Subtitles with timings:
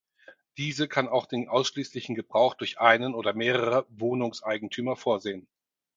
[0.57, 5.45] Diese kann auch den ausschließlichen Gebrauch durch einen oder mehrere Wohnungseigentümer vorsehen.